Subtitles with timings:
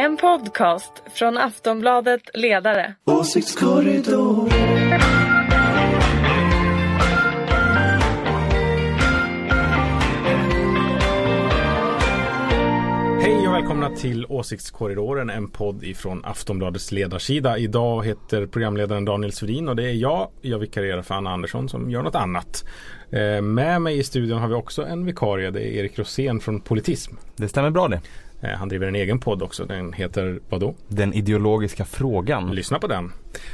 [0.00, 2.94] En podcast från Aftonbladet Ledare.
[3.04, 4.50] Åsiktskorridor.
[13.20, 17.58] Hej och välkomna till Åsiktskorridoren, en podd ifrån Aftonbladets ledarsida.
[17.58, 20.30] Idag heter programledaren Daniel Svedin och det är jag.
[20.40, 22.64] Jag vikarierar för Anna Andersson som gör något annat.
[23.12, 26.60] Eh, med mig i studion har vi också en vikarie, det är Erik Rosén från
[26.60, 27.14] Politism.
[27.36, 28.00] Det stämmer bra det.
[28.42, 30.74] Eh, han driver en egen podd också, den heter vadå?
[30.88, 32.54] Den ideologiska frågan.
[32.54, 33.12] Lyssna på den.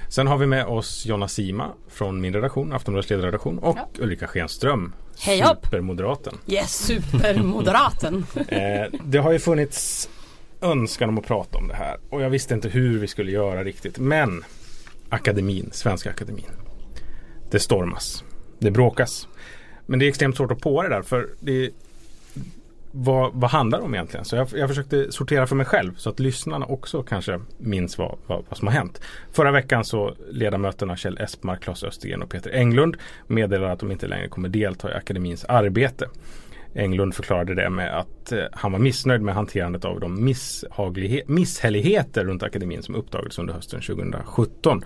[0.08, 3.88] Sen har vi med oss Jonna Sima från min redaktion, Aftonbladets ledarredaktion och Ja.
[4.02, 5.64] Ulrika Schenström, Hej hopp!
[5.64, 6.34] supermoderaten.
[6.46, 8.26] Yes, supermoderaten.
[8.48, 10.08] Eh, det har ju funnits
[10.60, 13.64] önskan om att prata om det här och jag visste inte hur vi skulle göra
[13.64, 13.98] riktigt.
[13.98, 14.44] Men
[15.08, 16.50] akademin, Svenska akademin.
[17.50, 18.24] Det stormas.
[18.58, 19.28] Det bråkas.
[19.86, 21.70] Men det är extremt svårt att på det där för det
[22.98, 24.24] vad, vad handlar det om egentligen?
[24.24, 28.18] Så jag, jag försökte sortera för mig själv så att lyssnarna också kanske minns vad,
[28.26, 29.00] vad, vad som har hänt.
[29.32, 34.06] Förra veckan så ledamöterna Kjell Espmark, Claes Östergren och Peter Englund meddelade att de inte
[34.06, 36.08] längre kommer delta i akademins arbete.
[36.76, 40.34] Englund förklarade det med att eh, han var missnöjd med hanterandet av de
[41.26, 44.84] misshälligheter runt akademin som uppdagades under hösten 2017.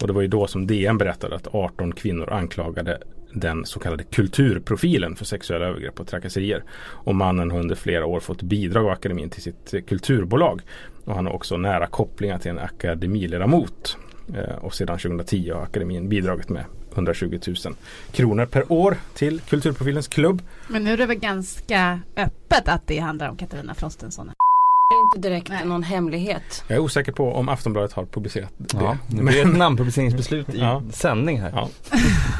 [0.00, 2.98] Och det var ju då som DN berättade att 18 kvinnor anklagade
[3.32, 6.64] den så kallade kulturprofilen för sexuella övergrepp och trakasserier.
[6.80, 10.60] Och mannen har under flera år fått bidrag av akademin till sitt eh, kulturbolag.
[11.04, 13.96] Och han har också nära kopplingar till en akademiledamot.
[14.34, 17.74] Eh, och sedan 2010 har akademin bidragit med 120 000
[18.12, 20.42] kronor per år till kulturprofilens klubb.
[20.68, 24.26] Men nu är det väl ganska öppet att det handlar om Katarina Frostenson.
[24.26, 25.64] Det är inte direkt Nej.
[25.64, 26.64] någon hemlighet.
[26.68, 28.76] Jag är osäker på om Aftonbladet har publicerat det.
[28.80, 30.82] Ja, nu blir det ett namnpubliceringsbeslut i Ja.
[30.92, 31.50] sändning här.
[31.54, 31.68] Ja.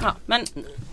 [0.03, 0.45] Ja, men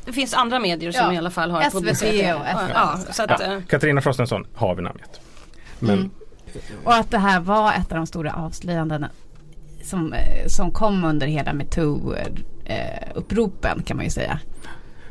[0.06, 1.14] det finns andra medier som Ja.
[1.14, 2.34] i alla fall har SVT publicerat det.
[2.34, 2.72] och SVT.
[2.73, 3.54] Ja, så att, Ja.
[3.54, 5.20] eh, Katarina Frostenson har vi namngett.
[5.80, 6.10] Men Mm.
[6.84, 9.10] Och att det här var ett av de stora avslöjandena
[9.84, 14.40] som, eh, som kom under hela metoo-uppropen kan man ju säga.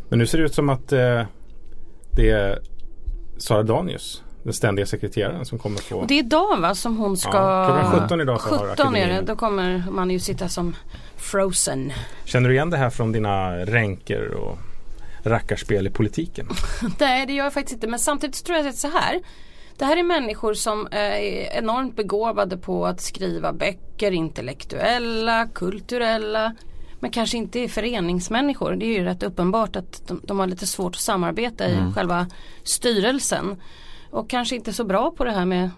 [0.09, 1.23] Men nu ser det ut som att eh,
[2.11, 2.59] det är
[3.39, 7.17] Sara Danius, den ständiga sekreteraren som kommer få och det är idag va som hon
[7.17, 10.49] ska Ja, klockan 17 idag så har 17 är det, då kommer man ju sitta
[10.49, 10.77] som
[11.17, 11.93] frozen.
[12.25, 14.59] Känner du igen det här från dina ränker och
[15.23, 16.49] rackarspel i politiken?
[16.99, 19.21] Nej det gör jag faktiskt inte men samtidigt tror jag att det är så här.
[19.79, 21.19] Det här är människor som är
[21.59, 26.55] enormt begåvade på att skriva böcker, intellektuella, kulturella.
[27.01, 28.77] Men kanske inte är föreningsmänniskor.
[28.77, 31.93] Det är ju rätt uppenbart att de, de har lite svårt att samarbeta i Mm.
[31.95, 32.27] själva
[32.63, 33.63] styrelsen.
[34.11, 35.71] Och kanske inte så bra på det här med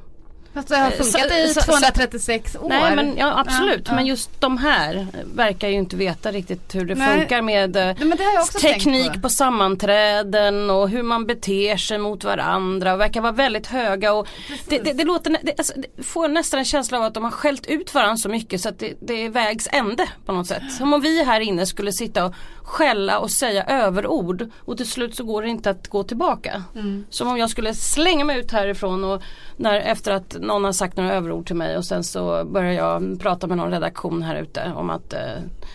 [0.55, 2.69] Fast det har Eh, funkat så- i så- så- 236 år.
[2.69, 6.85] Nej men ja absolut Ja, men just de här verkar ju inte veta riktigt hur
[6.85, 7.19] det Nej.
[7.19, 8.19] funkar med eh, Nej,
[8.63, 9.21] teknik på.
[9.21, 9.29] på.
[9.29, 14.27] sammanträden och hur man beter sig mot varandra och verkar vara väldigt höga och
[14.69, 17.31] det, det, det låter, det, alltså, det får nästan en känsla av att de har
[17.31, 20.63] skällt ut varandra så mycket så att det, det är vägs ände på något sätt.
[20.79, 22.35] Som om vi här inne skulle sitta och
[22.71, 26.63] skälla och säga överord och till slut så går det inte att gå tillbaka.
[26.75, 27.05] Mm.
[27.11, 29.23] Som om jag skulle slänga mig ut härifrån och
[29.57, 33.21] när, efter att någon har sagt några överord till mig och sen så börjar jag
[33.21, 35.21] prata med någon redaktion här ute om att eh,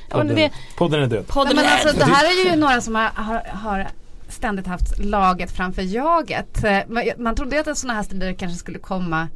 [0.09, 1.27] ja, Podden, det, podden är död.
[1.27, 3.87] podden men är- alltså, det här är ju några som har, har, har
[4.29, 6.63] ständigt haft laget framför jaget.
[6.63, 9.27] Eh, Man, man trodde ju att sådana här strider kanske skulle komma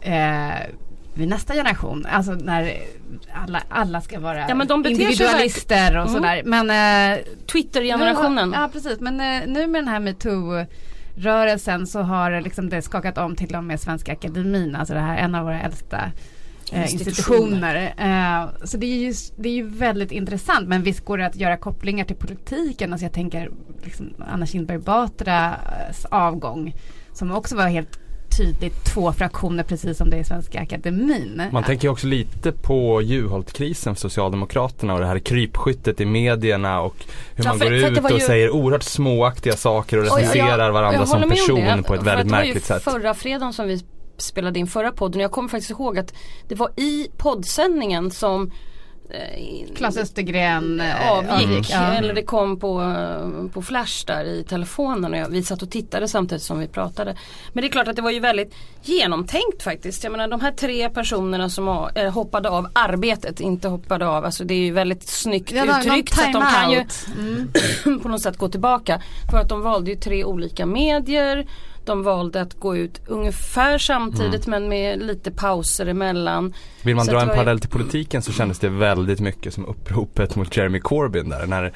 [0.00, 0.66] eh,
[1.16, 2.06] vid nästa generation.
[2.10, 2.72] Alltså när
[3.32, 6.14] alla, alla ska vara Ja, men de individualister och Mm.
[6.14, 6.42] sådär.
[6.44, 7.18] Men eh,
[7.52, 8.52] Twitter-generationen.
[8.52, 10.64] Ja precis men eh, nu med den här metoo
[11.18, 15.16] rörelsen så har liksom det skakat om till och med Svenska Akademin, alltså det här
[15.16, 15.96] en av våra äldsta
[16.72, 17.76] eh, Institutioner.
[17.76, 18.42] institutioner.
[18.42, 21.36] Eh, så det är, ju, det är ju väldigt intressant men visst går det att
[21.36, 22.92] göra kopplingar till politiken.
[22.92, 23.50] Alltså jag tänker
[23.84, 26.74] liksom Anna Kinberg Batras avgång
[27.12, 27.98] som också var helt
[28.36, 31.42] tydligt två fraktioner precis som det är i Svenska Akademin.
[31.52, 36.80] Man tänker ju också lite på Juholt-krisen för Socialdemokraterna och det här krypskyttet i medierna
[36.80, 36.94] och
[37.34, 40.06] hur Ja, man för- går för att ut och ju- säger oerhört småaktiga saker och
[40.06, 42.46] jag- recenserar jag varandra håller som person det, på ett väldigt att det var ju
[42.46, 42.82] märkligt sätt.
[42.82, 43.80] Förra fredagen som vi
[44.18, 45.20] spelade in förra podden.
[45.20, 46.14] Jag kommer faktiskt ihåg att
[46.48, 48.50] det var i poddsändningen som
[49.10, 51.70] eh, Claes Östergren eh, avgick.
[51.70, 51.92] Ja.
[51.92, 55.70] Eller det kom på, eh, på flash där i telefonen och jag, vi satt och
[55.70, 57.16] tittade samtidigt som vi pratade.
[57.52, 60.04] Men det är klart att det var ju väldigt genomtänkt faktiskt.
[60.04, 64.24] Jag menar de här tre personerna som eh, hoppade av arbetet, inte hoppade av.
[64.24, 66.14] Alltså det är ju väldigt snyggt Ja, uttryckt.
[66.14, 67.06] Så att de kan ju time-out.
[67.84, 68.00] Mm.
[68.02, 69.02] på något sätt gå tillbaka.
[69.30, 71.46] För att de valde ju tre olika medier.
[71.86, 76.54] De valde att gå ut ungefär samtidigt men med lite pauser emellan.
[76.82, 79.54] Vill man Så dra en var ju- parallell till politiken så kändes det väldigt mycket
[79.54, 81.72] som uppropet mot Jeremy Corbyn där när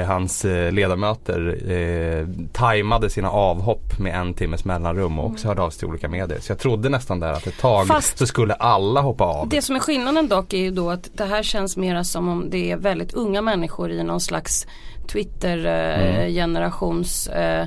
[0.00, 5.62] eh, hans eh, ledamöter eh, tajmade sina avhopp med en timmes mellanrum och också hörde
[5.62, 6.38] av sig till olika medier.
[6.40, 9.48] Så jag trodde nästan där att ett tag Fast- så skulle alla hoppa av.
[9.48, 12.50] Det som är skillnaden dock är ju då att det här känns mera som om
[12.50, 14.66] det är väldigt unga människor i någon slags
[15.06, 17.66] Twitter-generations eh,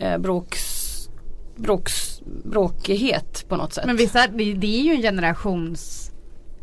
[0.00, 0.85] eh, bråks,
[1.56, 3.86] bråks, bråkighet på något sätt.
[3.86, 6.10] Men visst är det, det är ju en generations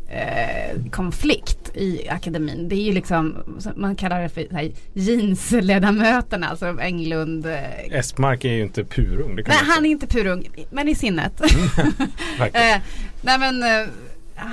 [0.08, 2.68] eh, konflikt i akademin.
[2.68, 3.36] Det är ju liksom,
[3.76, 7.46] man kallar det för här, jeansledamöterna, alltså Englund.
[7.46, 9.36] Eh, Estmark är ju inte purung.
[9.36, 11.40] Det kan nej, han är inte purung, men i sinnet.
[12.38, 12.70] Verkligen.
[12.76, 12.82] eh,
[13.22, 13.88] nej men eh,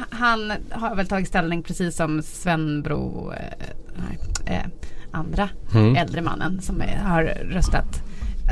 [0.10, 4.66] han har väl tagit ställning precis som Sven Bro, eh, eh,
[5.12, 5.96] andra Mm.
[5.96, 8.02] äldre mannen som är, har röstat.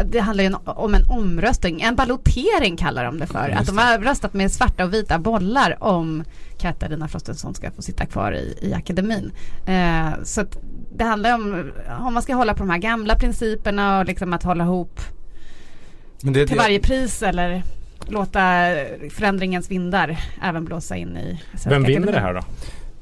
[0.06, 3.50] Det handlar ju om en omröstning, en ballotering kallar de det för.
[3.50, 6.24] Att de har röstat med svarta och vita bollar om
[6.58, 9.32] Katarina Frostenson ska få sitta kvar i, i akademin.
[9.66, 10.58] Eh, så att
[10.96, 14.44] det handlar om, om man ska hålla på de här gamla principerna och liksom att
[14.44, 15.00] hålla ihop
[16.22, 17.64] Men det, till varje pris eller
[18.08, 18.40] låta
[19.12, 22.14] förändringens vindar även blåsa in i Svenska Vem vinner Akademin.
[22.14, 22.42] det här då?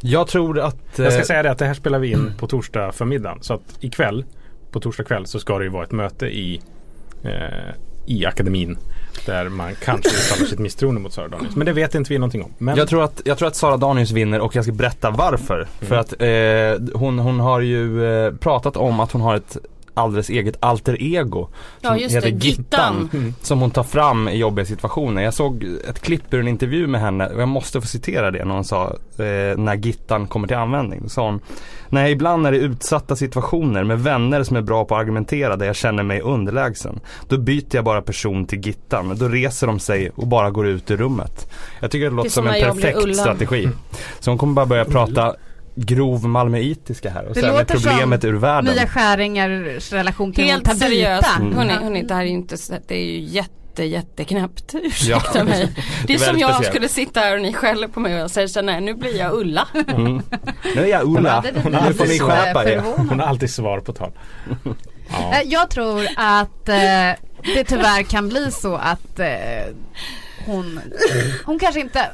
[0.01, 2.47] Jag tror att Jag ska eh, säga det att det här spelar vi in på
[2.47, 3.37] torsdag förmiddagen.
[3.41, 4.25] Så att ikväll,
[4.71, 6.61] på torsdag kväll, så ska det ju vara ett möte i,
[7.23, 7.73] eh,
[8.05, 8.77] i akademin.
[9.25, 11.55] Där man kanske uttalar sitt misstroende mot Sara Danius.
[11.55, 12.53] Men det vet inte vi någonting om.
[12.57, 15.67] Men Jag tror, att, jag tror att Sara Danius vinner och jag ska berätta varför.
[15.81, 19.57] För att eh, hon, hon har ju eh, pratat om att hon har ett
[19.97, 21.49] alldeles eget alter ego.
[21.81, 23.09] Ja, som just heter det, Gittan.
[23.13, 23.33] Mm.
[23.41, 25.21] Som hon tar fram i jobbiga situationer.
[25.21, 28.45] Jag såg ett klipp ur en intervju med henne och jag måste få citera det
[28.45, 28.85] när hon sa
[29.17, 30.99] eh, när Gittan kommer till användning.
[31.03, 31.39] Då sa hon
[31.89, 35.65] Nej, ibland är det utsatta situationer med vänner som är bra på att argumentera där
[35.65, 36.99] jag känner mig underlägsen.
[37.27, 39.17] Då byter jag bara person till Gittan.
[39.17, 41.51] Då reser de sig och bara går ut ur rummet.
[41.79, 43.69] Jag tycker det låter Det är som som en när jag perfekt strategi.
[44.19, 45.35] Så hon kommer bara börja prata
[45.77, 48.73] grov malmöitiska här och Det sen är problemet ur världen.
[48.75, 50.85] Nya Skäringars relation till Helt Tabita.
[50.85, 51.57] seriöst, Mm.
[51.57, 55.43] hörni, hörni, det här är ju inte, så- det är ju jätte jätteknäppt, ursäkta Ja.
[55.43, 55.69] mig.
[56.07, 56.65] Det är, är som jag speciellt.
[56.75, 59.17] skulle sitta här och ni skäller på mig och jag säger så nej nu blir
[59.19, 59.67] jag Ulla.
[59.87, 60.21] Mm.
[60.75, 62.83] Nu är jag Ulla, det nu får ni skärpa er.
[62.95, 64.11] hon har alltid svar på tal.
[65.09, 65.33] Ja.
[65.33, 66.75] Eh, Jag tror att eh,
[67.55, 69.27] det tyvärr kan bli så att eh,
[70.47, 70.79] hon,
[71.45, 72.09] hon kanske inte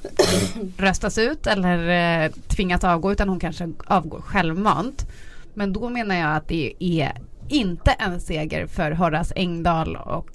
[0.78, 1.90] röstas ut eller
[2.24, 5.06] eh, tvingas avgå utan hon kanske avgår självmant.
[5.54, 7.12] Men då menar jag att det är
[7.50, 10.30] inte en seger för Horace Engdahl och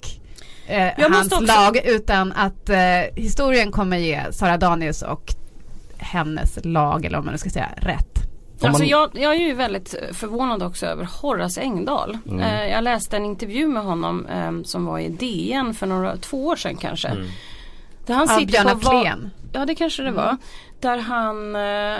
[0.67, 2.77] eh, hans också- lag utan att eh,
[3.15, 5.33] historien kommer ge Sara Danius och
[5.97, 8.05] hennes lag eller om man nu ska säga rätt.
[8.61, 12.17] Om Alltså man- jag, jag är ju väldigt förvånad också över Horace Engdahl.
[12.27, 12.39] Mm.
[12.39, 16.45] Eh, jag läste en intervju med honom eh, som var i DN för några, två
[16.47, 17.07] år sedan kanske.
[17.07, 17.27] Mm.
[18.09, 19.29] Där han sitter Björn på Va- Afrén.
[19.53, 20.37] Ja det kanske det var.
[20.79, 21.97] Där han eh,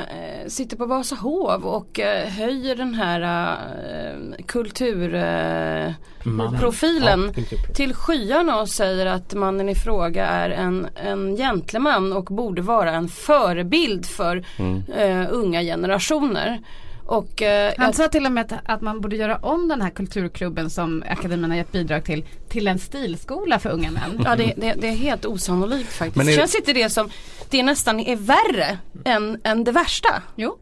[0.47, 7.43] sitter på Vasahov och eh, höjer den här eh, kulturprofilen Ja,
[7.75, 12.91] till skyarna och säger att mannen i fråga är en, en gentleman och borde vara
[12.91, 14.83] en förebild för Mm.
[14.97, 16.59] eh, unga generationer.
[17.09, 19.81] Och eh, Han jag- sa till och med att, att man borde göra om den
[19.81, 24.21] här kulturklubben som akademin har gett bidrag till till en stilskola för unga män.
[24.25, 26.15] Ja det, det, det är helt osannolikt faktiskt.
[26.15, 27.09] Men är Känns inte det som
[27.49, 30.23] det nästan är värre än, än det värsta?
[30.35, 30.57] Jo.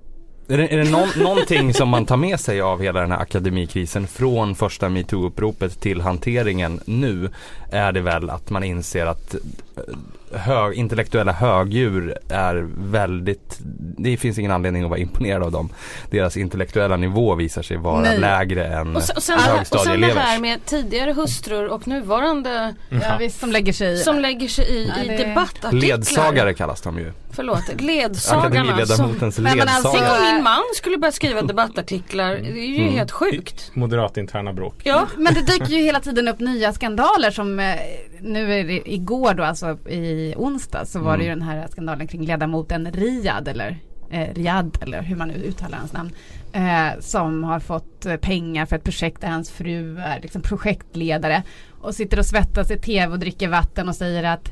[0.49, 3.19] Är det, är det någon, någonting som man tar med sig av hela den här
[3.19, 7.29] akademikrisen från första metoo-uppropet till hanteringen nu
[7.71, 13.57] är det väl att man inser att eh, hög, intellektuella högdjur är väldigt,
[13.97, 15.69] det finns ingen anledning att vara imponerad av dem.
[16.09, 18.19] Deras intellektuella nivå visar sig vara Nej.
[18.19, 20.17] lägre än Och sen, och, sen, och sen det högstadieelevers.
[20.17, 23.97] här med tidigare hustrur och nuvarande Ja, visst, som lägger sig i.
[23.97, 25.71] som lägger sig i, Ja, i debattartiklar.
[25.97, 27.11] Ledsagare kallas de ju.
[27.37, 28.85] Förlåt, ledsagarna.
[28.85, 30.17] Som, Nej, men alltså- ledsagare.
[30.19, 32.29] Tänk om min man skulle börja skriva debattartiklar.
[32.35, 32.93] Det är ju Mm.
[32.93, 33.71] helt sjukt.
[33.73, 34.75] Moderat interna bråk.
[34.83, 37.75] Ja, Men det dyker ju hela tiden upp nya skandaler som eh,
[38.21, 42.07] nu är det igår då alltså i onsdag så var det ju den här skandalen
[42.07, 43.77] kring ledamoten Riyad eller
[44.11, 46.11] eh, Riyad eller hur man nu uttalar hans namn.
[46.53, 51.43] Eh, som har fått eh, pengar för ett projekt där hans fru är liksom projektledare
[51.81, 54.49] och sitter och svettas i tv och dricker vatten och säger att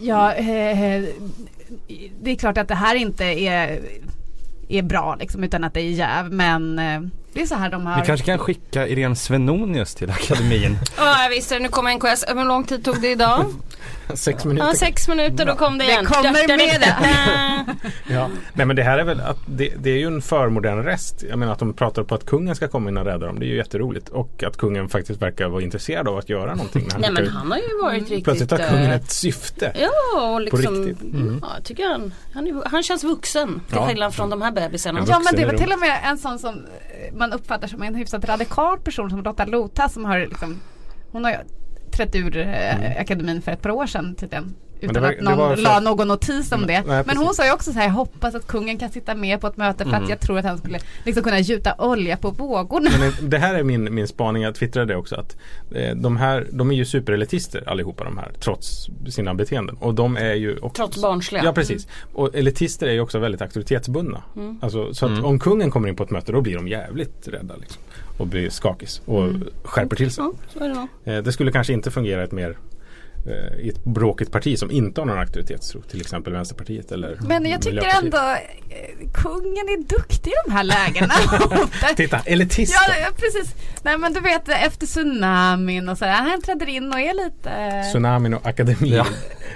[0.00, 1.04] ja, eh,
[2.20, 3.80] det är klart att det här inte är
[4.68, 7.00] är bra liksom utan att det är jäv men eh,
[7.32, 10.78] det är så här de har Vi kanske kan skicka Irene Svenonius till akademin.
[10.96, 11.60] ja jag visste det.
[11.60, 12.24] Nu kommer NKS.
[12.28, 13.44] Hur lång tid tog det idag?
[14.14, 14.66] Sex minuter.
[14.68, 16.04] Ja, sex minuter, då kom det igen.
[16.04, 16.96] Det kommer med det.
[18.10, 18.30] Ja.
[18.52, 21.24] Nej men det här är väl att det, det är ju en förmodern rest.
[21.28, 23.38] Jag menar att de pratar på att kungen ska komma in och rädda dem.
[23.38, 24.08] Det är ju jätteroligt.
[24.08, 26.88] Och att kungen faktiskt verkar vara intresserad av att göra någonting.
[26.92, 28.24] Han Nej men han har ju varit riktigt...
[28.24, 29.72] Plötsligt har kungen eh, ett syfte.
[29.80, 31.14] Ja, och liksom, riktigt.
[31.14, 31.38] Mm.
[31.42, 33.86] ja, tycker han, han, är, han känns vuxen till Ja.
[33.88, 35.04] skillnad från de här bebisarna.
[35.08, 37.94] Ja, men det var till och med en sån som eh, man uppfattar som en
[37.94, 40.60] hyfsat radikal person som Lotta Lota som har liksom
[41.12, 41.36] Hon har ju
[41.96, 44.54] trätt ur eh, akademin för ett par år sedan tydligen.
[44.80, 46.92] Utan det var- att någon var för- la någon notis om Mm, det.
[46.92, 49.40] nej, men hon sa ju också så här, jag hoppas att kungen kan sitta med
[49.40, 52.30] på ett möte för att jag tror att han skulle liksom kunna gjuta olja på
[52.30, 52.90] vågorna.
[53.00, 55.36] Men det- här är min, min spaning, jag twittrade det också att
[55.74, 59.76] eh, de här, de är ju superelitister allihopa de här trots sina beteenden.
[59.76, 61.44] Och de är ju också, Trots barnsliga.
[61.44, 61.88] Ja precis.
[62.14, 64.22] Och elitister är ju också väldigt auktoritetsbundna.
[64.36, 64.58] Mm.
[64.62, 65.24] Alltså, så att Mm.
[65.24, 67.82] om kungen kommer in på ett möte då blir de jävligt rädda liksom.
[68.16, 69.28] Och blir skakis och
[69.64, 70.24] skärper till sig.
[70.24, 71.12] Ja, så är det.
[71.12, 72.58] Eh, det skulle kanske inte fungera ett mer
[73.26, 75.82] eh, i ett bråkigt parti som inte har någon auktoritetstro.
[75.82, 80.64] Till exempel Vänsterpartiet eller Men jag tycker ändå eh, kungen är duktig i de här
[80.64, 81.14] lägena.
[81.96, 82.80] Titta, elitister!
[82.88, 83.54] ja, ja, precis.
[83.82, 86.12] Nej men du vet efter tsunamin och sådär.
[86.12, 87.82] Han träder in och är lite...
[87.90, 88.92] Tsunamin och akademin.
[88.92, 89.06] Ja.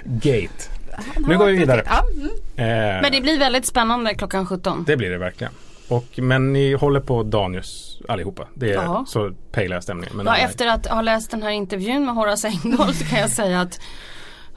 [0.03, 0.69] Gate.
[1.17, 1.83] nu går vi vidare.
[1.85, 2.27] Ja, mm.
[2.55, 4.83] Eh, Men det blir väldigt spännande klockan 17.
[4.87, 5.53] Det blir det verkligen.
[5.87, 8.47] Och, men ni håller på Danius allihopa.
[8.53, 9.05] Det är Ja.
[9.07, 10.17] så pejlar jag stämningen.
[10.17, 13.29] Men Ja, efter att ha läst den här intervjun med Horace Engdahl så kan jag
[13.29, 13.79] säga att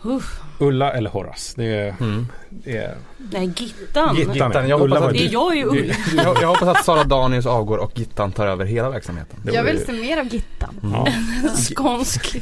[0.06, 1.52] Uff, Ulla eller Horace.
[1.56, 2.26] Det är, Mm.
[2.48, 4.16] det är nej Gittan.
[4.16, 4.34] Gittan.
[4.34, 5.92] Gittan, jag Ulla hoppas att- Det är jag ju Ull.
[6.16, 9.40] Jag, jag hoppas att Sara Danius avgår och Gittan tar över hela verksamheten.
[9.44, 10.74] det Jag vill ju- se mer av Gittan.
[10.92, 11.06] Ja.
[11.74, 12.36] Skånsk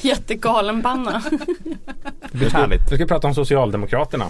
[0.00, 1.22] jättegalen panna.
[2.32, 2.92] Det blir härligt.
[2.92, 4.24] Vi ska prata om Socialdemokraterna.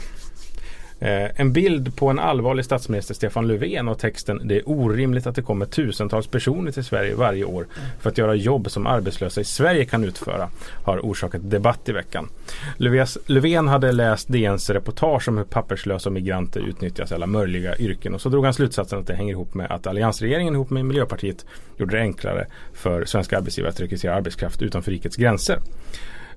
[1.00, 5.35] Eh, en bild på en allvarlig statsminister Stefan Löfven och texten Det är orimligt att
[5.35, 7.67] det kommer tusentals personer till Sverige varje år
[8.00, 10.49] för att göra jobb som arbetslösa i Sverige kan utföra
[10.85, 12.29] har orsakat debatt i veckan.
[12.76, 17.79] Löfves- Löfven hade läst DNs reportage om hur papperslösa och migranter utnyttjas i alla möjliga
[17.79, 20.85] yrken och så drog han slutsatsen att det hänger ihop med att alliansregeringen ihop med
[20.85, 25.59] Miljöpartiet gjorde det enklare för svenska arbetsgivare att rekrytera arbetskraft utanför rikets gränser.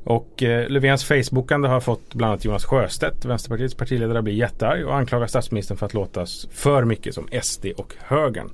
[0.04, 4.96] Och eh, Löfvens Facebookande har fått bland annat Jonas Sjöstedt, Vänsterpartiets partiledare, bli jättearg och
[4.96, 8.50] anklagar statsministern för att låta för mycket som SD och högern.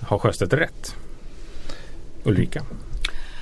[0.00, 0.96] Har Sjöstedt rätt?
[2.24, 2.62] Ulrika?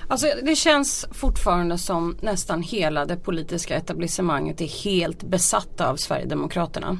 [0.08, 6.98] Alltså det känns fortfarande som nästan hela det politiska etablissemanget är helt besatta av Sverigedemokraterna.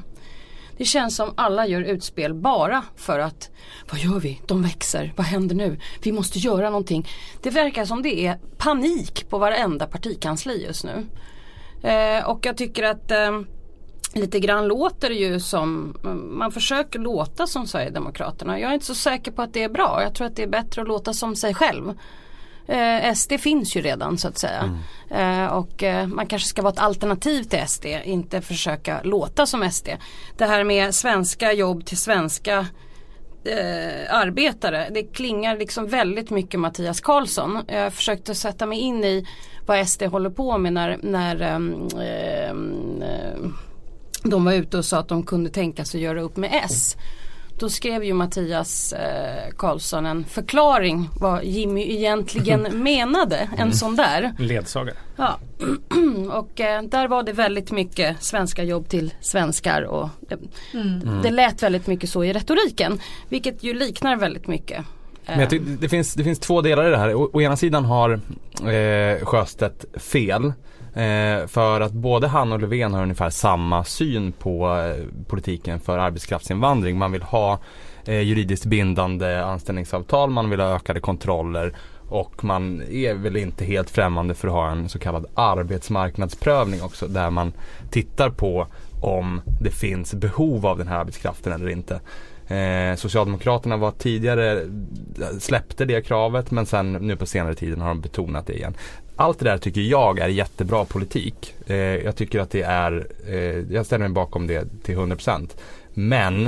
[0.77, 3.49] Det känns som alla gör utspel bara för att
[3.91, 4.41] vad gör vi?
[4.47, 5.13] De växer.
[5.15, 5.79] Vad händer nu?
[6.03, 7.07] Vi måste göra någonting.
[7.41, 11.05] Det verkar som det är panik på varenda partikansli just nu.
[11.89, 13.41] Eh, och jag tycker att eh,
[14.13, 15.97] lite grann låter det ju som,
[16.31, 18.59] man försöker låta som Sverigedemokraterna.
[18.59, 19.99] Jag är inte så säker på att det är bra.
[20.03, 21.93] Jag tror att det är bättre att låta som sig själv.
[22.67, 24.79] Eh, SD finns ju redan så att säga.
[25.09, 29.71] Eh, och eh, man kanske ska vara ett alternativ till SD, inte försöka låta som
[29.71, 29.89] SD.
[30.37, 32.67] Det här med svenska jobb till svenska
[34.09, 34.87] arbetare.
[34.91, 37.59] Det klingar liksom väldigt mycket Mattias Karlsson.
[37.67, 39.27] Jag försökte sätta mig in i
[39.65, 43.03] vad SD håller på med när, när ehm, ehm,
[44.23, 46.95] de var ute och sa att de kunde tänka sig att göra upp med S.
[47.61, 53.49] Då skrev ju Mattias eh, Karlsson en förklaring vad Jimmy egentligen menade.
[53.57, 54.33] En sån där.
[54.37, 54.95] Ledsagare.
[55.15, 55.39] Ja.
[56.31, 60.37] och eh, där var det väldigt mycket svenska jobb till svenskar och det,
[61.23, 62.99] det lät väldigt mycket så i retoriken.
[63.29, 64.85] Vilket ju liknar väldigt mycket.
[65.25, 67.15] Men jag tycker, det, finns, det finns två delar i det här.
[67.15, 68.19] Å, å ena sidan har
[68.71, 70.53] eh, Sjöstedt fel.
[70.93, 75.97] Eh, för att både han och Löfven har ungefär samma syn på eh, politiken för
[75.97, 76.97] arbetskraftsinvandring.
[76.97, 77.59] Man vill ha
[78.05, 81.73] eh, juridiskt bindande anställningsavtal, man vill ha ökade kontroller
[82.09, 87.07] och man är väl inte helt främmande för att ha en så kallad arbetsmarknadsprövning också
[87.07, 87.53] där man
[87.89, 88.67] tittar på
[89.01, 91.99] om det finns behov av den här arbetskraften eller inte.
[92.51, 97.87] Eh, Socialdemokraterna var tidigare, eh, släppte det kravet men sen nu på senare tiden har
[97.87, 98.73] de betonat det igen.
[99.15, 101.55] Allt det där tycker jag är jättebra politik.
[101.67, 105.57] Eh, jag tycker att det är, eh, jag ställer mig bakom det till 100%.
[105.93, 106.47] Men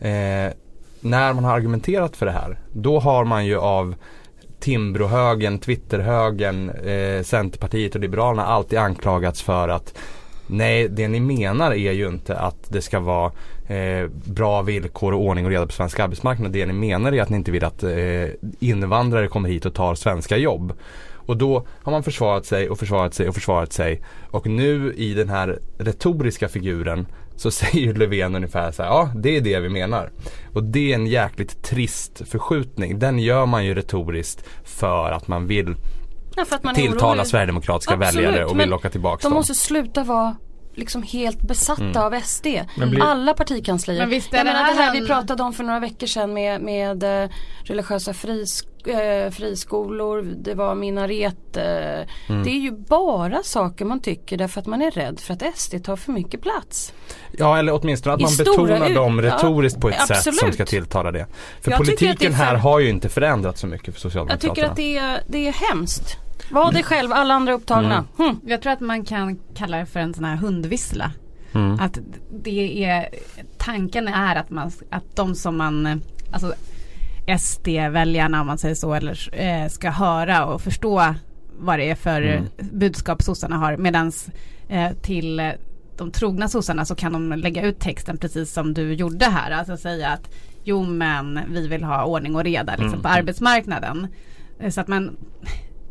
[0.00, 0.52] eh,
[1.00, 3.94] när man har argumenterat för det här, då har man ju av
[4.60, 9.98] Timbrohögen, Twitterhögen, eh, Centerpartiet och Liberalerna alltid anklagats för att
[10.46, 13.32] Nej, det ni menar är ju inte att det ska vara
[13.66, 16.52] eh, bra villkor och ordning och reda på svensk arbetsmarknad.
[16.52, 18.28] Det ni menar är att ni inte vill att eh,
[18.60, 20.72] invandrare kommer hit och tar svenska jobb.
[21.26, 24.02] Och då har man försvarat sig och försvarat sig och försvarat sig.
[24.30, 29.36] Och nu i den här retoriska figuren så säger Löfven ungefär så här, ja det
[29.36, 30.10] är det vi menar.
[30.52, 32.98] Och det är en jäkligt trist förskjutning.
[32.98, 35.74] Den gör man ju retoriskt för att man vill
[36.36, 37.26] Ja, tilltala orolig.
[37.26, 39.32] sverigedemokratiska Absolut, väljare och vill locka tillbaka De dem.
[39.36, 40.36] måste sluta vara
[40.74, 42.02] liksom helt besatta Mm.
[42.02, 42.46] av SD.
[42.76, 43.98] Blir- Alla partikanslier.
[44.00, 45.80] Men visst är Jag det menar det här här vi en- pratade om för några
[45.80, 47.30] veckor sedan med, med eh,
[47.64, 51.56] religiösa fris, eh, friskolor, det var minaret.
[51.56, 51.64] Eh,
[52.28, 52.42] Mm.
[52.44, 55.78] Det är ju bara saker man tycker därför att man är rädd för att SD
[55.84, 56.92] tar för mycket plats.
[57.38, 60.30] Ja eller åtminstone att I man betonar ut- dem ja, retoriskt på ett sätt som
[60.32, 60.54] absolut.
[60.54, 61.26] ska tilltala det.
[61.60, 64.00] För Jag att det politiken här för- har ju inte förändrats så mycket för Jag
[64.00, 64.54] Socialdemokraterna.
[64.54, 66.16] tycker att det är, det är hemskt.
[66.50, 68.04] Var det själv, alla andra upptagna.
[68.18, 68.30] Mm.
[68.30, 68.40] Hm.
[68.46, 71.10] Jag tror att man kan kalla det för en sån här hundvissla.
[71.52, 71.80] Mm.
[71.80, 71.98] Att
[72.44, 73.08] det är,
[73.58, 76.00] tanken är att, man, att de som man,
[76.32, 76.54] alltså
[77.38, 81.14] SD-väljarna om man säger så, eller eh, ska höra och förstå
[81.58, 82.44] vad det är för Mm.
[82.72, 83.76] budskap sossarna har.
[83.76, 84.12] Medan
[84.68, 85.52] eh, till
[85.96, 89.50] de trogna sossarna så kan de lägga ut texten precis som du gjorde här.
[89.50, 90.30] Alltså säga att
[90.64, 93.02] jo men vi vill ha ordning och reda liksom, Mm.
[93.02, 94.06] på arbetsmarknaden.
[94.60, 95.16] Eh, Så att man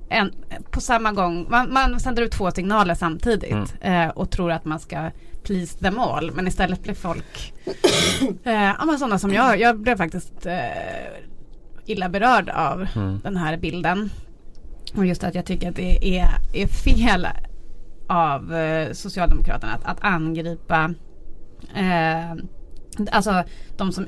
[0.09, 0.31] en,
[0.71, 4.79] på samma gång, man, man sänder ut två signaler samtidigt eh, och tror att man
[4.79, 5.11] ska
[5.43, 6.31] please them all.
[6.31, 7.53] Men istället blir folk,
[8.43, 10.55] eh, ja men sådana som jag, jag blev faktiskt eh,
[11.85, 13.19] illa berörd av Mm.
[13.23, 14.09] den här bilden.
[14.95, 17.27] Och just att jag tycker att det är, är fel
[18.07, 20.93] av eh, Socialdemokraterna att, att angripa
[21.75, 22.31] eh,
[23.11, 23.43] alltså
[23.77, 24.07] de som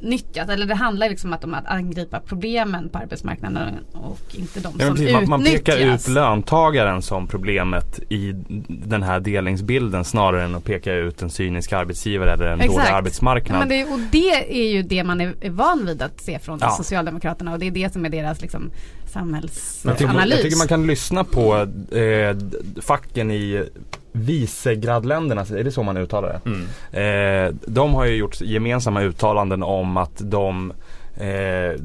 [0.00, 0.48] utnyttjas.
[0.48, 4.86] Eller det handlar liksom att om att angripa problemen på arbetsmarknaden och inte de Ja,
[4.86, 6.08] som precis, man, man pekar utnyttjas.
[6.08, 8.32] ut löntagaren som problemet i
[8.68, 12.72] den här delningsbilden snarare än att peka ut en cynisk arbetsgivare eller en Exakt.
[12.76, 13.58] dålig Ja, arbetsmarknad.
[13.58, 16.58] men det, och det är ju det man är, är van vid att se från
[16.62, 16.70] Ja.
[16.70, 18.70] Socialdemokraterna och det är det som är deras liksom,
[19.14, 19.98] Men jag, samhällsanalys.
[19.98, 21.56] tycker, jag tycker man kan lyssna på
[21.96, 22.36] eh,
[22.82, 23.68] facken i
[24.12, 26.50] Visegrad-länderna, är det så man uttalar det?
[26.50, 26.66] Mm.
[26.92, 30.72] Eh, de har ju gjort gemensamma uttalanden om att de
[31.16, 31.80] eh,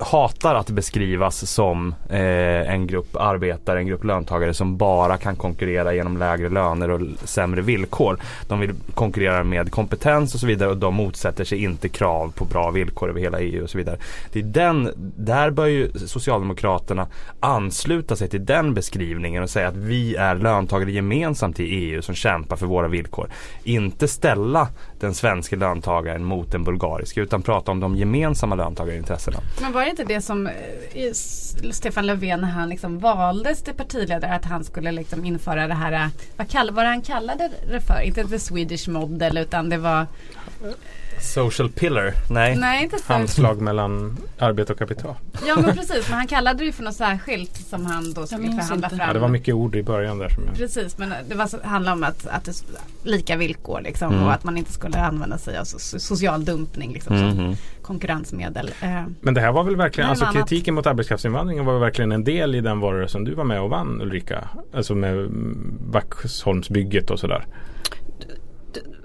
[0.00, 5.94] hatar att beskrivas som eh, en grupp arbetare, en grupp löntagare som bara kan konkurrera
[5.94, 8.18] genom lägre löner och sämre villkor.
[8.48, 12.44] De vill konkurrera med kompetens och så vidare och de motsätter sig inte krav på
[12.44, 13.98] bra villkor över hela EU och så vidare.
[14.32, 17.06] Det är den, där bör ju Socialdemokraterna
[17.40, 22.14] ansluta sig till den beskrivningen och säga att vi är löntagare gemensamt i EU som
[22.14, 23.28] kämpar för våra villkor.
[23.64, 24.68] Inte ställa
[25.00, 29.38] den svenska löntagaren mot den bulgariska utan prata om de gemensamma löntagarintressena.
[29.60, 31.12] Men var det inte det som eh,
[31.72, 35.92] Stefan Löfven när han liksom valdes till partiledare att han skulle liksom införa det här,
[35.92, 38.00] eh, vad, kall, vad han kallade det för?
[38.00, 40.06] Inte the Swedish model utan det var,
[41.20, 42.12] Social pillar?
[42.30, 42.56] Nej.
[42.56, 43.12] nej inte så.
[43.12, 45.14] Handslag mellan arbete och kapital.
[45.46, 48.42] Ja men precis, men han kallade det ju för något särskilt som han då skulle
[48.42, 48.88] förhandla inte.
[48.96, 49.06] fram.
[49.08, 50.56] Ja, det var mycket ord i början där som jag...
[50.56, 52.52] Precis, men det var så, handlade om att, att det,
[53.02, 54.24] lika villkor liksom, Mm.
[54.24, 57.54] och att man inte skulle använda sig av so, social dumpning liksom, som Mhm.
[57.82, 58.70] konkurrensmedel.
[58.82, 60.36] Eh, Men det här var väl verkligen, alltså annat.
[60.48, 64.00] kritiken mot arbetskraftsinvandringen var verkligen en del i den valrörelsen du var med och vann
[64.02, 64.48] Ulrika.
[64.74, 67.46] Alltså med mm, Vaxholmsbygget och sådär.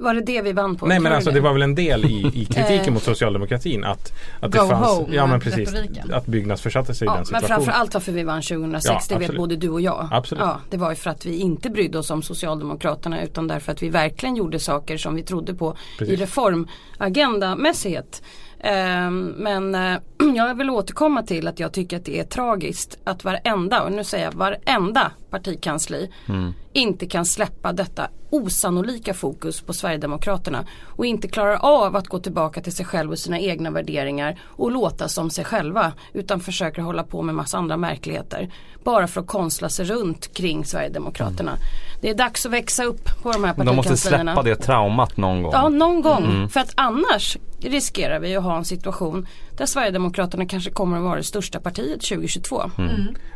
[0.04, 0.86] Var det det vi vann på?
[0.86, 2.94] Nej men alltså det var väl en del i, i kritiken Eh.
[2.94, 4.12] mot socialdemokratin att,
[4.42, 6.14] att Go det fanns, home, ja men precis, retoriken.
[6.14, 7.56] att Byggnads försatte sig i Ja, den men situationen.
[7.66, 10.08] framförallt varför vi vann 2006, Ja, det vet både du och jag.
[10.12, 10.42] Absolut.
[10.42, 13.84] Ja, det var ju för att vi inte brydde oss om Socialdemokraterna utan därför att
[13.84, 16.20] vi verkligen gjorde saker som vi trodde på i Precis.
[16.20, 18.22] reformagendamässighet.
[18.60, 19.98] Ehm, men eh,
[20.36, 24.04] jag vill återkomma till att jag tycker att det är tragiskt att varenda, och nu
[24.04, 26.54] säger jag varenda partikansli Mm.
[26.74, 32.62] Inte kan släppa detta osannolika fokus på Sverigedemokraterna och inte klarar av att gå tillbaka
[32.62, 37.04] till sig själv och sina egna värderingar och låta som sig själva utan försöker hålla
[37.04, 38.50] på med massa andra märkligheter
[38.84, 41.58] bara för att konstla sig runt kring Sverigedemokraterna.
[42.02, 44.34] Det är dags att växa upp på de här De måste partikanslierna.
[44.34, 45.52] släppa det traumat någon gång.
[45.54, 46.26] Ja, någon gång.
[46.26, 46.50] Mm.
[46.50, 51.16] För att annars riskerar vi att ha en situation där Sverigedemokraterna kanske kommer att vara
[51.16, 52.72] det största partiet 2022.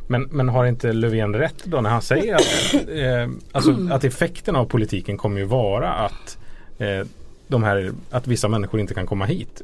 [0.08, 4.56] Men, men har inte Löfven rätt då när han säger att, eh, alltså, att effekten
[4.56, 6.38] av politiken kommer ju vara att,
[6.77, 7.08] eh,
[7.47, 9.62] de här, att vissa människor inte kan komma hit.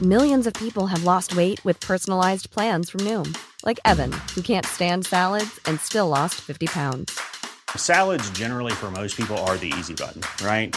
[0.00, 4.66] Millions of people have lost weight with personalized plans from Noom, like Evan, who can't
[4.66, 7.18] stand salads and still lost 50 pounds.
[7.76, 10.76] Salads, generally, for most people, are the easy button, right?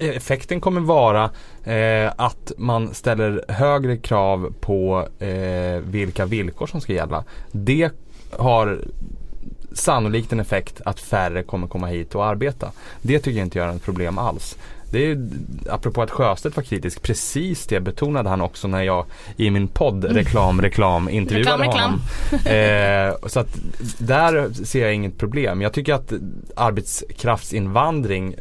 [0.00, 1.30] Effekten kommer vara
[1.64, 7.24] eh, att man ställer högre krav på eh, vilka villkor som ska gälla.
[7.52, 7.90] Det
[8.38, 8.78] har
[9.72, 12.72] sannolikt en effekt att färre kommer komma hit och arbeta.
[13.02, 14.56] Det tycker jag inte gör ett problem alls.
[14.92, 15.28] Det är
[15.70, 19.04] apropå att Sjöstedt var kritisk, precis det betonade han också när jag
[19.36, 21.80] i min podd Reklam Reklam intervjuade reklam.
[21.80, 22.00] honom.
[22.46, 23.58] Eh, så att
[23.98, 25.60] där ser jag inget problem.
[25.60, 26.12] Jag tycker att
[26.56, 28.34] arbetskraftsinvandring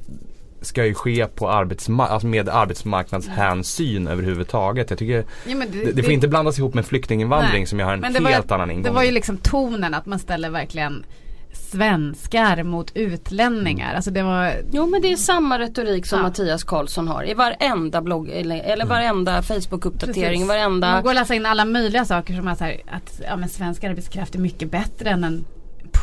[0.62, 4.90] ska ju ske på arbetsma- alltså med arbetsmarknadshänsyn överhuvudtaget.
[4.90, 7.86] Jag tycker Ja, men det, det får inte blandas ihop med flyktinginvandring Nej, som jag
[7.86, 10.50] har en helt det var, annan ingång Det var ju liksom tonen att man ställer
[10.50, 11.06] verkligen
[11.54, 13.94] svenskar mot utlänningar.
[13.96, 16.24] Alltså det var Jo men det är samma retorik som Ja.
[16.24, 21.36] Mattias Karlsson har i varenda blogg eller, eller varenda Facebook-uppdatering, varenda Man går att läsa
[21.36, 24.72] in alla möjliga saker som är så här, att ja, men svensk arbetskraft är mycket
[24.72, 25.46] bättre än en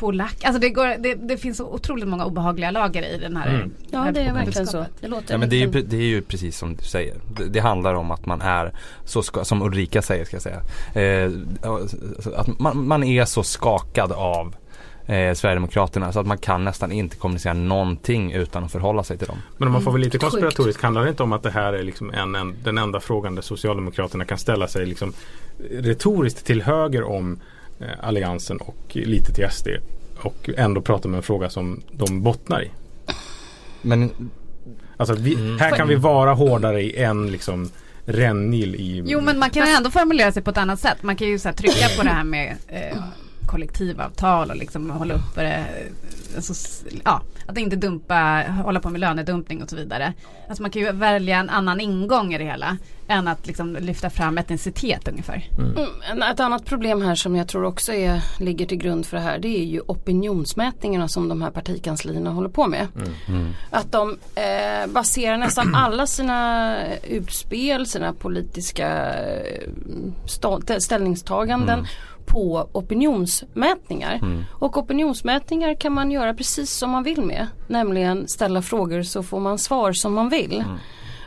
[0.01, 0.45] polack.
[0.45, 3.73] Alltså det, går, det, det finns så otroligt många obehagliga lager i den här Mm.
[3.91, 4.87] Ja det är verkligen så.
[5.01, 7.15] Det låter Ja, men det, är ju, det är ju precis som du säger.
[7.37, 8.73] Det, det handlar om att man är
[9.05, 10.63] så, ska, som Ulrika säger ska jag säga.
[10.95, 11.31] Eh,
[12.37, 14.57] att man, man är så skakad av
[15.07, 19.27] eh, Sverigedemokraterna så att man kan nästan inte kommunicera någonting utan att förhålla sig till
[19.27, 19.39] dem.
[19.57, 20.23] Men om man får vara lite Sjukt.
[20.23, 23.35] konspiratoriskt handlar det inte om att det här är liksom en, en, den enda frågan
[23.35, 25.13] där Socialdemokraterna kan ställa sig liksom
[25.71, 27.41] retoriskt till höger om
[28.01, 29.69] Alliansen och lite till SD
[30.17, 32.71] och ändå prata om en fråga som de bottnar i.
[33.83, 34.31] Men
[34.97, 37.71] Alltså att vi, här kan vi vara hårdare i en liksom
[38.05, 41.03] rännil i Jo men man kan ju ändå formulera sig på ett annat sätt.
[41.03, 42.99] Man kan ju så här, trycka på det här med eh,
[43.47, 45.65] kollektivavtal och liksom hålla uppe det.
[46.37, 46.55] Alltså,
[47.05, 50.13] ja, att inte dumpa, hålla på med lönedumpning och så vidare.
[50.49, 52.77] Alltså man kan ju välja en annan ingång i det hela.
[53.09, 55.49] Än att liksom lyfta fram etnicitet ungefär.
[55.59, 55.75] Mm,
[56.11, 59.23] en- Ett annat problem här som jag tror också är, ligger till grund för det
[59.23, 62.87] här det är ju opinionsmätningarna som de här partikanslierna håller på med.
[63.71, 66.77] Att de eh, baserar nästan alla sina
[67.09, 69.69] utspel, sina politiska eh,
[70.27, 71.87] stå- ställningstaganden
[72.27, 74.21] på opinionsmätningar.
[74.53, 77.47] Och opinionsmätningar kan man göra precis som man vill med.
[77.69, 80.65] Nämligen ställa frågor så får man svar som man vill.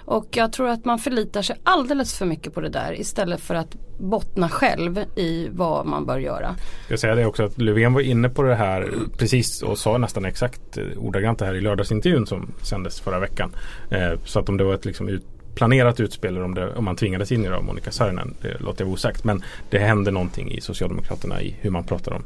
[0.09, 3.55] Och jag tror att man förlitar sig alldeles för mycket på det där istället för
[3.55, 6.55] att bottna själv i vad man bör göra.
[6.89, 10.25] Jag säga det också att Löfven var inne på det här precis och sa nästan
[10.25, 13.51] exakt eh, ordagrant det här i lördagsintervjun som sändes förra veckan.
[13.89, 16.95] Eh, så att om det var ett liksom ut, planerat utspel om, det, om man
[16.95, 19.23] tvingades in i det av Monica Saarinen, det låter jag osagt.
[19.23, 22.23] Men det hände någonting i Socialdemokraterna i hur man pratar om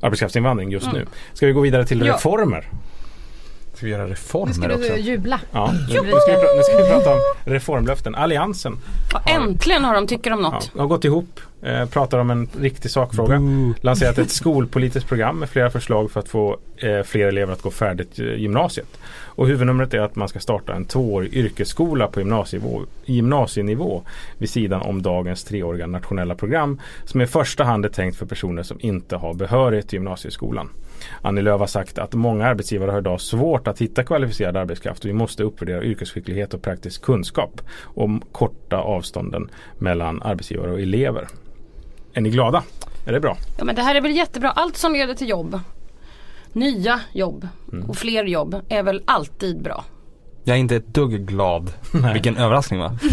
[0.00, 1.06] arbetskraftsinvandring just nu.
[1.32, 2.14] Ska vi gå vidare till Ja.
[2.14, 2.68] reformer?
[3.76, 4.96] Ska vi göra Nu ska reformer du också?
[4.96, 5.40] jubla.
[5.52, 8.14] Ja, nu, nu, ska vi, nu ska vi prata om reformlöften.
[8.14, 8.78] Alliansen
[9.12, 10.70] Ja, äntligen har de tycker om ja, något.
[10.78, 13.40] har gått ihop, eh, pratar om en riktig sakfråga.
[13.80, 17.70] lanserat ett skolpolitiskt program med flera förslag för att få eh, fler elever att gå
[17.70, 18.98] färdigt eh, gymnasiet.
[19.36, 24.02] Och huvudnumret är att man ska starta en tvåårig yrkesskola på gymnasienivå, gymnasienivå
[24.38, 28.62] vid sidan om dagens treåriga nationella program som i första hand är tänkt för personer
[28.62, 30.68] som inte har behörighet till gymnasieskolan.
[31.22, 35.08] Annie Lööf har sagt att många arbetsgivare har idag svårt att hitta kvalificerad arbetskraft och
[35.08, 41.28] vi måste uppvärdera yrkesskicklighet och praktisk kunskap om korta avstånden mellan arbetsgivare och elever.
[42.12, 42.62] Är ni glada?
[43.06, 43.36] Är det bra?
[43.58, 44.50] Ja, men det här är väl jättebra.
[44.50, 45.60] Allt som leder till jobb,
[46.52, 47.48] nya jobb
[47.88, 49.84] och fler jobb är väl alltid bra.
[50.46, 51.72] Jag är inte ett dugg glad.
[52.12, 52.98] Vilken överraskning va?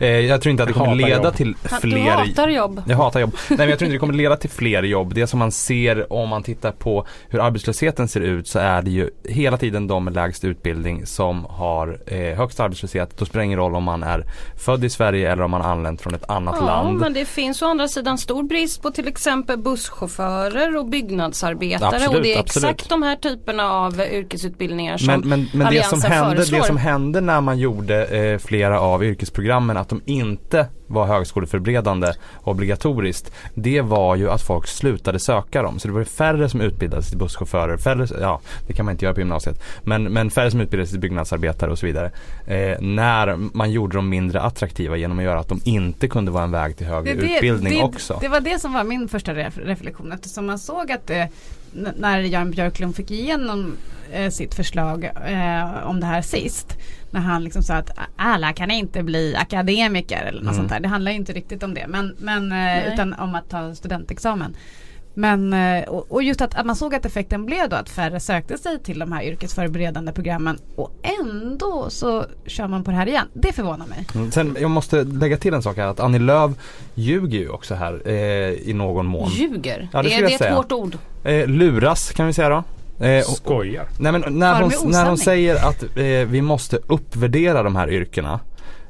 [0.00, 1.34] Eh, jag tror inte att det kommer leda jobb.
[1.34, 2.82] till Du fler hatar jobb.
[2.88, 3.36] Jag hatar jobb.
[3.48, 5.14] Nej men jag tror inte det kommer leda till fler jobb.
[5.14, 8.90] Det som man ser om man tittar på hur arbetslösheten ser ut så är det
[8.90, 13.18] ju hela tiden de med lägst utbildning som har eh, högst arbetslöshet.
[13.18, 14.24] Då spelar det ingen roll om man är
[14.64, 16.98] född i Sverige eller om man anlänt från ett annat Ja, land.
[16.98, 22.16] men det finns å andra sidan stor brist på till exempel busschaufförer och byggnadsarbetare Absolut,
[22.16, 22.70] och det är absolut.
[22.70, 26.58] exakt de här typerna av eh, yrkesutbildningar som Men, men, men Alliansen som hände, föreslår.
[26.58, 32.12] det som hände när man gjorde eh, flera av yrkesprogrammen att de inte var högskoleförberedande
[32.44, 33.32] obligatoriskt.
[33.54, 35.78] Det var ju att folk slutade söka dem.
[35.78, 37.76] Så det var färre som utbildades till busschaufförer.
[37.76, 39.62] Färre, ja, det kan man inte göra på gymnasiet.
[39.82, 42.10] Men, men färre som utbildades till byggnadsarbetare och så vidare.
[42.46, 46.44] Eh, när man gjorde dem mindre attraktiva genom att göra att de inte kunde vara
[46.44, 48.18] en väg till högre utbildning det, också.
[48.20, 51.28] Det var det som var min första ref- reflektion eftersom man såg att det, n-
[51.96, 53.76] när Jan Björklund fick igenom
[54.12, 56.76] eh, sitt förslag eh, om det här sist.
[57.10, 60.54] När han liksom sa att alla kan inte bli akademiker eller något Mm.
[60.54, 60.80] sånt där.
[60.80, 61.84] Det handlar ju inte riktigt om det.
[61.88, 64.56] Men, men eh, utan om att ta studentexamen.
[65.18, 68.20] Men, eh, och, och just att, att man såg att effekten blev då att färre
[68.20, 73.06] sökte sig till de här yrkesförberedande programmen och ändå så kör man på det här
[73.08, 73.26] igen.
[73.32, 74.06] Det förvånar mig.
[74.14, 76.50] Mm, Sen, jag måste lägga till en sak här att Annie Lööf
[76.94, 78.14] ljuger ju också här eh,
[78.68, 79.30] i någon mån.
[79.30, 79.88] ljuger.
[79.92, 80.96] Ja, det är, det är ett hårt ord.
[81.26, 82.64] Eh, luras kan vi säga då.
[83.06, 83.86] Eh, och- Skojar.
[83.98, 88.40] Nej men när hon, när hon säger att eh, vi måste uppvärdera de här yrkena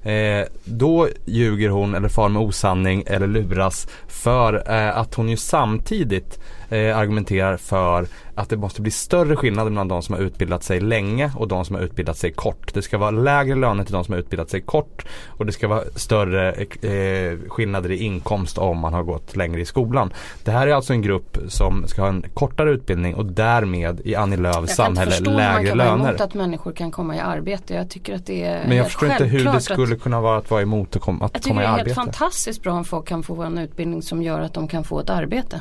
[0.02, 5.36] eh, Då ljuger hon eller far med osanning eller luras för eh, att hon ju
[5.36, 10.62] samtidigt eh, argumenterar för att det måste bli större skillnader mellan de som har utbildat
[10.64, 12.74] sig länge och de som har utbildat sig kort.
[12.74, 15.68] Det ska vara lägre löner till de som har utbildat sig kort och det ska
[15.68, 20.12] vara större eh, skillnader i inkomst om man har gått längre i skolan.
[20.44, 24.14] Det här är alltså en grupp som ska ha en kortare utbildning och därmed i
[24.14, 26.08] Annie Lööfs samhälle jag kan inte förstå man lägre kan vara löner.
[26.08, 27.74] emot att människor kan komma i arbete.
[27.74, 30.38] Jag tycker att det är Men jag förstår inte hur det skulle att, kunna vara
[30.38, 31.94] att vara emot att, kom, att Jag tycker komma det i är helt arbete.
[31.94, 35.10] fantastiskt bra om folk kan få en utbildning som gör att de kan få ett
[35.10, 35.60] arbete.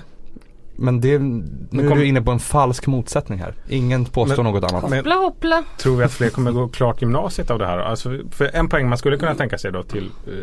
[0.78, 3.54] Men det, nu är du inne på en falsk motsättning här.
[3.70, 4.90] Ingen påstår Men- något annat.
[4.90, 5.64] Men- Hoppla hoppla.
[5.78, 7.78] Tror vi att fler kommer gå klart gymnasiet av det här?
[7.78, 10.34] Alltså, för en poäng man skulle kunna tänka sig då till eh,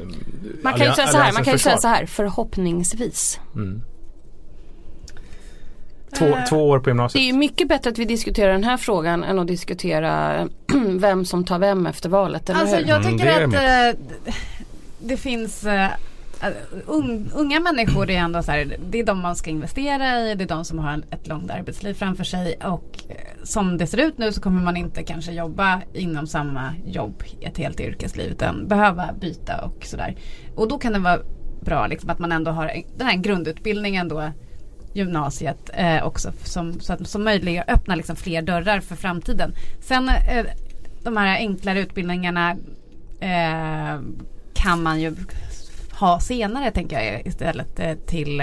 [0.63, 3.41] Man kan ju säga så här, man kan ju säga så här, förhoppningsvis.
[3.55, 3.83] Mm.
[6.19, 7.23] Två, två år på Det gymnasiet.
[7.23, 10.33] är ju mycket bättre att vi diskuterar den här frågan än att diskutera
[10.99, 12.87] vem som tar vem efter valet, eller Alltså hur?
[12.89, 13.95] jag Mm, tycker det är att
[14.27, 14.35] eh,
[14.99, 15.89] det finns eh,
[16.43, 16.53] Äh,
[16.87, 20.45] un, unga människor är ändå så här, det är de man ska investera i, det
[20.45, 24.19] är de som har ett långt arbetsliv framför sig och eh, som det ser ut
[24.19, 29.11] nu så kommer man inte kanske jobba inom samma jobb ett helt yrkesliv utan behöva
[29.21, 30.17] byta och sådär.
[30.55, 31.21] Och då kan det vara
[31.61, 34.31] bra liksom, att man ändå har den här grundutbildningen då
[34.93, 39.55] gymnasiet eh, också som, så att, som möjliggör öppnar liksom fler dörrar för framtiden.
[39.81, 40.47] Sen eh,
[41.03, 42.51] de här enklare utbildningarna
[43.21, 44.01] eh,
[44.55, 45.17] kan man ju
[46.03, 48.37] ha senare tänker jag istället eh, till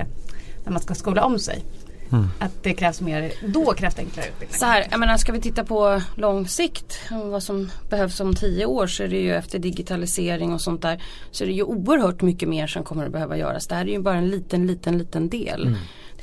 [0.63, 1.63] när man ska skola om sig.
[2.12, 2.28] Mm.
[2.39, 4.60] Att det krävs mer, då krävs det enklare utbildning.
[4.60, 8.65] Så här, jag menar ska vi titta på lång sikt, vad som behövs om tio
[8.65, 12.22] år så är det ju efter digitalisering och sånt där så är det ju oerhört
[12.22, 13.67] mycket mer som kommer att behöva göras.
[13.67, 15.65] Det här är ju bara en liten, liten, liten del.
[15.65, 15.69] Det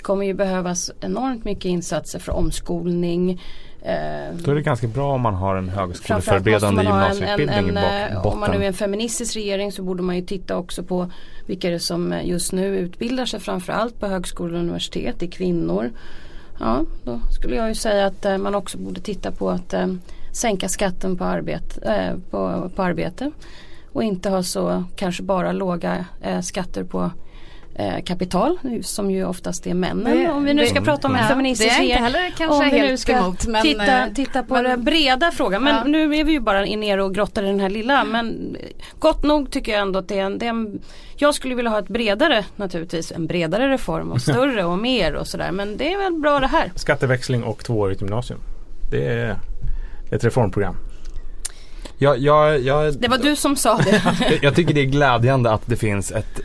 [0.06, 3.30] kommer ju behövas enormt mycket insatser för omskolning.
[3.82, 7.84] Eh, Då är det ganska bra om man har en högskoleförberedande en, gymnasieutbildning en, en,
[7.84, 8.66] i eh, bak- Om man nu är botten.
[8.66, 11.10] en feministisk regering så borde man ju titta också på
[11.46, 15.14] vilka det är som just nu utbildar sig framförallt på högskolor och universitet.
[15.18, 15.90] Det är kvinnor.
[16.60, 19.86] Ja, då skulle jag ju säga att eh, man också borde titta på att eh,
[20.32, 23.30] sänka skatten på arbete, på, på arbete.
[23.92, 26.04] Och inte ha så kanske bara låga
[26.42, 27.10] skatter på
[27.78, 30.16] eh, kapital som ju oftast är männen.
[30.18, 32.64] Det- om vi nu det- ska prata om ja, feministisk det är inte heller kanske
[32.64, 35.62] Om vi nu ska emot, men, titta, eh, titta på men- den breda frågan.
[35.62, 35.84] Men Ja.
[35.84, 38.04] nu är vi ju bara nere och grottar i den här lilla.
[38.04, 38.56] Men
[38.98, 40.80] gott nog tycker jag ändå att det är en, det är en
[41.18, 43.12] Jag skulle vilja ha ett bredare naturligtvis.
[43.12, 45.52] En bredare reform och större och mer och sådär.
[45.52, 46.72] Men det är väl bra det här.
[46.74, 48.40] Skatteväxling och tvåårigt gymnasium.
[48.90, 49.36] Det är
[50.10, 50.76] ett reformprogram.
[51.98, 54.02] Jag, jag, jag, Det var du som sa det.
[54.42, 56.40] jag- tycker det är glädjande att det finns ett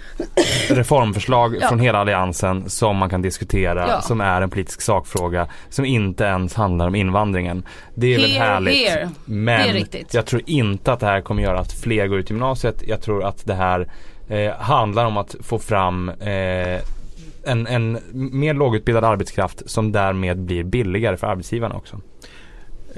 [0.69, 1.67] reformförslag Ja.
[1.67, 4.01] från hela alliansen som man kan diskutera, Ja.
[4.01, 7.63] som är en politisk sakfråga, som inte ens handlar om invandringen.
[7.95, 8.89] Det är väl Here, härligt.
[8.89, 9.09] here.
[9.25, 12.83] Men jag tror inte att det här kommer göra att fler går ut gymnasiet.
[12.87, 13.87] Jag tror att det här
[14.27, 16.79] eh, handlar om att få fram eh,
[17.45, 22.01] en, en mer lågutbildad arbetskraft som därmed blir billigare för arbetsgivarna också.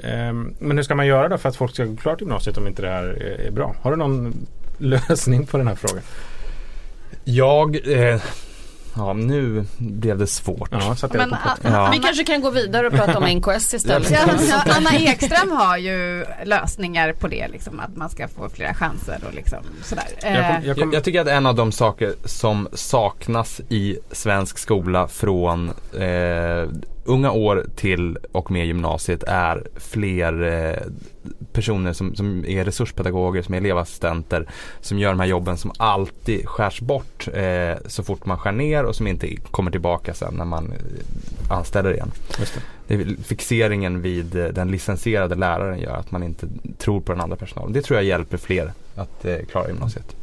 [0.02, 2.66] Ehm, Men hur ska man göra då för att folk ska gå klart gymnasiet om
[2.66, 3.74] inte det här är- är bra?
[3.82, 4.46] Har du någon
[4.78, 6.02] lösning på den här frågan?
[7.24, 8.20] Jag, eh,
[8.96, 10.68] ja nu blev det svårt.
[10.72, 11.72] Ja, så Men, på ah, potten.
[11.72, 11.90] Ja.
[11.92, 14.10] Vi kanske kan gå vidare och prata om NKS istället.
[14.10, 14.18] Ja,
[14.76, 19.34] Anna Ekström har ju lösningar på det, liksom, att man ska få flera chanser och
[19.34, 20.04] liksom sådär.
[20.22, 23.60] Jag Eh, kom, jag Jag, kom, jag tycker att en av de saker som saknas
[23.68, 26.68] i svensk skola från eh,
[27.04, 30.82] unga år till och med gymnasiet är fler eh,
[31.52, 34.48] personer som, som är resurspedagoger, som är elevassistenter,
[34.80, 38.84] som gör de här jobben som alltid skärs bort eh, så fort man skär ner
[38.84, 42.10] och som inte kommer tillbaka sen när man eh, anställer igen.
[42.38, 42.96] Det.
[42.96, 47.36] Det fixeringen vid eh, den licensierade läraren gör att man inte tror på den andra
[47.36, 47.72] personalen.
[47.72, 50.16] Det tror jag hjälper fler att eh, klara gymnasiet.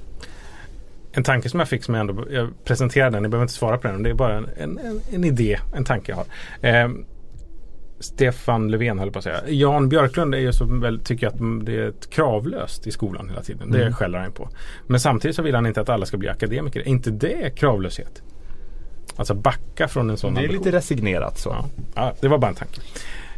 [1.13, 3.77] En tanke som jag fick som jag ändå jag presenterade den, ni behöver inte svara
[3.77, 4.03] på den.
[4.03, 4.79] Det är bara en, en,
[5.13, 6.25] en, idé, en tanke jag har.
[6.61, 7.05] Ehm,
[7.99, 9.41] Stefan Löfven höll på att säga.
[9.47, 13.71] Jan Björklund är ju så väl, tycker att det är kravlöst i skolan hela tiden.
[13.71, 13.93] Det Mm.
[13.93, 14.49] skäller han på.
[14.87, 16.79] Men samtidigt så vill han inte att alla ska bli akademiker.
[16.79, 18.21] Är inte det kravlöshet?
[19.15, 20.65] Alltså backa från en sån Det är ambition.
[20.65, 21.49] lite resignerat så.
[21.49, 21.65] ja.
[21.95, 22.81] ja, det var bara en tanke.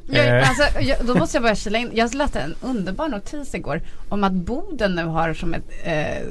[0.08, 0.50] Jag, Eh.
[0.50, 1.90] alltså, jag, då måste jag börja kila in.
[1.94, 6.28] Jag läste en underbar notis igår om att Boden nu har som ett, eh,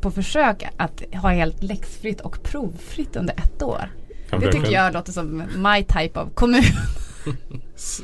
[0.00, 3.90] på försök att ha helt läxfritt och provfritt under ett år.
[4.30, 6.62] Jan Det tycker jag låter som my type of kommun.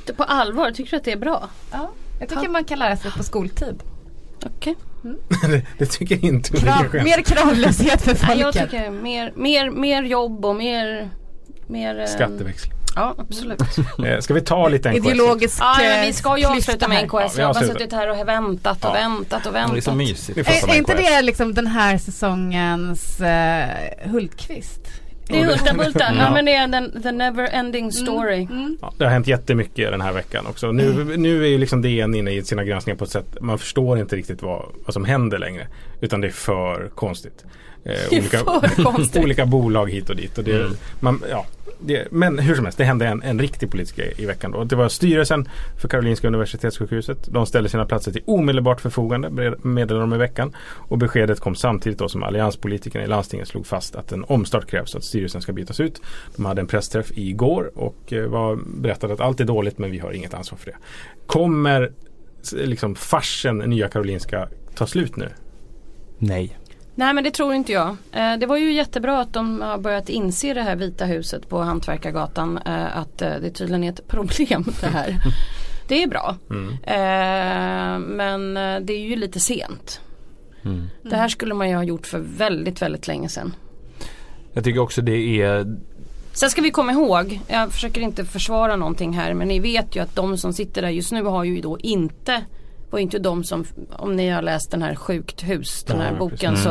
[0.16, 1.48] På allvar, tycker du att det är bra?
[1.72, 3.82] Ja, jag tycker man kan lära sig på skoltid.
[4.46, 4.74] Okej.
[5.48, 8.70] det, det tycker inte Krav, mer kravlöshet för Nej, Jag folket.
[8.70, 11.10] tycker mer, mer, mer jobb och mer,
[11.66, 12.72] mer eh, Skatteväxling.
[12.96, 13.60] Ja, absolut.
[14.06, 15.06] Eh, ska vi ta lite NKS?
[15.06, 17.04] Ideologisk Ja, men vi ska ju eh, avsluta med.
[17.04, 17.12] NKS.
[17.14, 18.92] Ja, vi jag har suttit här och väntat och Ja.
[18.92, 19.96] väntat och Det är så väntat.
[19.96, 20.38] mysigt.
[20.38, 23.68] Vi får Är, är inte det liksom den här säsongens eh,
[24.10, 24.80] Hultqvist?
[25.26, 26.04] Det är Hulta-Bulta.
[26.04, 26.20] Mm.
[26.24, 28.48] Ja men det är den, the never ending story.
[28.80, 30.72] Ja, det har hänt jättemycket den här veckan också.
[30.72, 33.98] Nu, nu är ju liksom DN inne i sina granskningar på ett sätt man förstår
[33.98, 35.66] inte riktigt vad, vad som händer längre.
[36.00, 37.44] Utan det är för konstigt.
[37.84, 38.22] Eh,
[38.84, 39.22] konstigt.
[39.24, 40.38] olika bolag hit och dit.
[40.38, 40.76] Och det, Mm.
[41.00, 41.46] man, ja,
[41.80, 44.50] det, men hur som helst, det hände en, en riktig politisk grej i veckan.
[44.50, 44.64] Då.
[44.64, 45.48] Det var styrelsen
[45.80, 47.18] för Karolinska Universitetssjukhuset.
[47.32, 50.56] De ställde sina platser till omedelbart förfogande meddelade de i veckan.
[50.88, 54.94] Och beskedet kom samtidigt då som allianspolitikerna i landstinget slog fast att en omstart krävs
[54.94, 56.00] och att styrelsen ska bytas ut.
[56.36, 59.98] De hade en pressträff igår och eh, var, berättade att allt är dåligt men vi
[59.98, 60.76] har inget ansvar för det.
[61.26, 61.92] Kommer
[62.52, 65.28] liksom farsen Nya Karolinska ta slut nu?
[66.18, 66.58] Nej.
[66.94, 67.96] Nej men det tror inte jag.
[68.12, 71.58] Eh, det var ju jättebra att de har börjat inse det här Vita huset på
[71.58, 75.16] Hantverkargatan eh, att eh, det tydligen är ett problem det här.
[75.88, 76.36] Det är bra.
[76.82, 78.54] Eh, men
[78.86, 80.00] det är ju lite sent.
[80.64, 80.88] Mm.
[81.02, 83.54] Det här skulle man ju ha gjort för väldigt, väldigt länge sedan.
[84.52, 85.76] Jag tycker också det är
[86.32, 90.00] Sen ska vi komma ihåg, jag försöker inte försvara någonting här men ni vet ju
[90.00, 92.44] att de som sitter där just nu har ju då inte
[92.92, 96.12] var ju inte de som, om ni har läst den här Sjukt hus, den här
[96.12, 96.64] Ja, boken precis.
[96.64, 96.70] så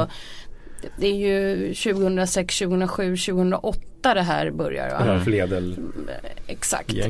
[0.81, 5.07] det- det är ju 2006, 2007, 2008 det här börjar va?
[5.07, 5.75] Ralf Ledel.
[6.47, 6.93] Exakt.
[6.93, 7.07] Eh,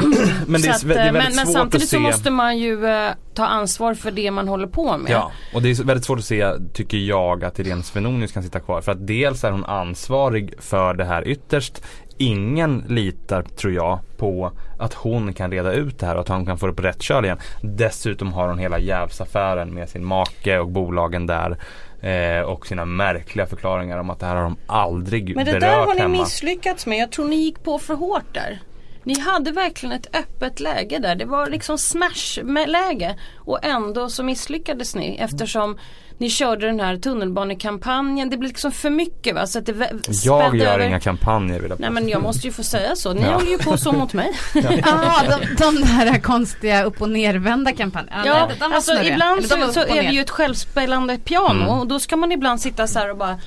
[0.46, 1.96] Men det är, det är eh, men, men samtidigt se.
[1.96, 5.12] så måste man ju eh, ta ansvar för det man håller på med.
[5.12, 8.60] Ja, och det är väldigt svårt att se, tycker jag, att Irene Svenonius kan sitta
[8.60, 8.80] kvar.
[8.80, 11.82] För att dels är hon ansvarig för det här ytterst.
[12.22, 16.46] Ingen litar, tror jag, på att hon kan reda ut det här och att hon
[16.46, 17.38] kan få det på rätt köl igen.
[17.62, 21.58] Dessutom har hon hela jävsaffären med sin make och bolagen där.
[22.00, 25.60] Eh, och sina märkliga förklaringar om att det här har de aldrig Men det berört
[25.60, 26.18] där har ni hemma.
[26.18, 26.98] misslyckats med.
[26.98, 28.60] Jag tror ni gick på för hårt där.
[29.04, 31.14] Ni hade verkligen ett öppet läge där.
[31.14, 33.16] Det var liksom smash-läge.
[33.36, 35.78] Och ändå så misslyckades ni eftersom
[36.20, 38.30] ni körde den här tunnelbanekampanjen.
[38.30, 39.46] Det blev liksom för mycket va?
[39.46, 39.90] Så att det
[40.24, 40.86] Jag gör över.
[40.86, 43.12] inga kampanjer vill jag Nej men jag måste ju få säga så.
[43.12, 43.32] Ni Ja.
[43.34, 44.30] håller ju på så mot mig.
[44.54, 48.22] Ja, de, de där konstiga upp och nervända kampanjerna.
[48.26, 49.12] Ja, var alltså snurriga.
[49.12, 51.68] ibland Eller så, så är det ju ett självspelande piano Mm.
[51.68, 53.38] och då ska man ibland sitta så här och bara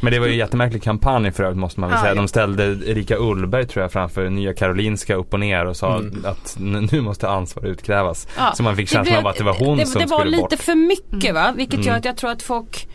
[0.00, 2.14] Men det var ju en jättemärklig kampanj för övrigt måste man väl Ja, säga.
[2.14, 6.24] De ställde Erika Ullberg tror jag framför Nya Karolinska upp och ner och sa Mm.
[6.24, 6.56] att
[6.92, 8.28] nu måste ansvar utkrävas.
[8.36, 10.18] Ja, Så man fick det känslan av att det var hon det, som Det var
[10.18, 10.54] skulle lite bort.
[10.60, 11.98] för mycket va, vilket gör Mm.
[11.98, 12.88] att jag tror att folk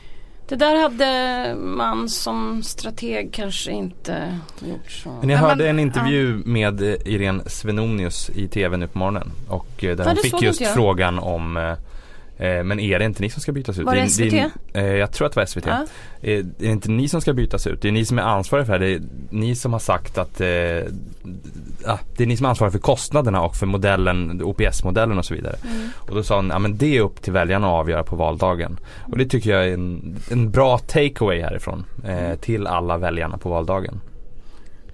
[0.47, 5.09] Det där hade man som strateg kanske inte gjort så.
[5.19, 9.31] Men jag Ja, hörde en intervju med eh, Irene Svenonius i tv nu på morgonen.
[9.47, 11.73] Och eh, där hon det fick just frågan om eh,
[12.63, 13.85] men är det inte ni som ska bytas ut?
[13.85, 14.51] Var det är- SVT?
[14.73, 15.65] eh, jag tror att det var SVT.
[15.67, 15.85] Ja.
[16.21, 17.81] Eh, är det inte ni som ska bytas ut?
[17.81, 18.91] Det är ni som är ansvariga för det här.
[18.91, 19.01] Det är
[19.39, 20.47] ni som har sagt att eh,
[21.85, 25.33] ah, det är ni som är ansvariga för kostnaderna och för modellen, OPS-modellen och så
[25.33, 25.55] vidare.
[25.63, 25.87] Mm.
[25.95, 28.79] Och då sa hon, ja men det är upp till väljarna att avgöra på valdagen.
[29.11, 33.49] Och det tycker jag är en, en bra takeaway härifrån eh, till alla väljarna på
[33.49, 33.99] valdagen.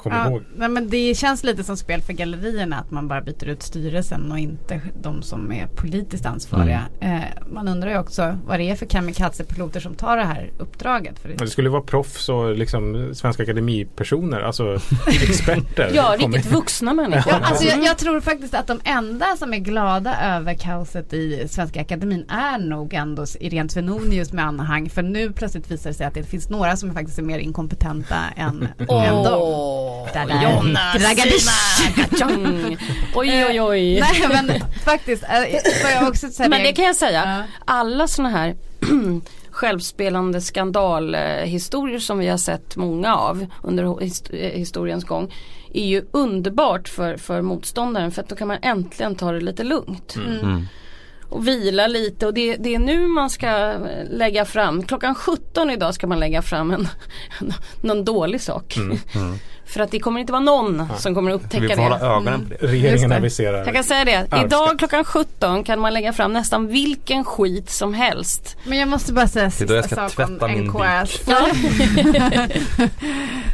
[0.09, 0.43] Kom Ja, ihåg.
[0.55, 4.31] nej, men det känns lite som spel för gallerierna att man bara byter ut styrelsen
[4.31, 6.81] och inte de som är politiskt ansvariga.
[6.99, 7.17] Mm.
[7.17, 11.19] Eh, man undrar ju också vad det är för kamikaze-piloter som tar det här uppdraget.
[11.19, 15.91] För det, Det skulle vara proffs och liksom Svenska Akademipersoner, alltså experter.
[15.95, 17.33] Ja, Kommer- riktigt vuxna människor.
[17.33, 21.47] Ja, alltså jag, jag tror faktiskt att de enda som är glada över kaoset i
[21.49, 24.89] Svenska Akademin är nog ändå Irene Svenonius med anhang.
[24.89, 28.15] För nu plötsligt visar det sig att det finns några som faktiskt är mer inkompetenta
[28.35, 29.96] än, än dem.
[31.77, 32.77] Sina Kachong.
[33.15, 33.99] Oj oj oj.
[33.99, 35.23] Nej men faktiskt,
[35.81, 37.43] får jag också säga Men det kan jag säga.
[37.65, 38.55] Alla sådana här
[39.51, 45.33] självspelande skandalhistorier som vi har sett många av under eh, historiens gång
[45.73, 49.63] är ju underbart för, för motståndaren för att då kan man äntligen ta det lite
[49.63, 50.15] lugnt.
[50.15, 50.67] Mm.
[51.29, 53.75] Och vila lite och det, det är nu man ska
[54.09, 56.87] lägga fram, klockan 17 idag ska man lägga fram en,
[57.81, 58.75] någon dålig sak.
[59.65, 61.81] För att det kommer inte vara någon som kommer att upptäcka Vi får det.
[61.83, 62.67] hålla ögonen på det.
[62.67, 63.15] Regeringen Just det.
[63.15, 63.65] aviserar.
[63.65, 64.45] Jag kan säga det, Arvsskatt.
[64.45, 68.57] idag klockan 17 kan man lägga fram nästan vilken skit som helst.
[68.65, 69.51] Men jag måste bara säga Det
[69.83, 71.21] sista sak om NKS.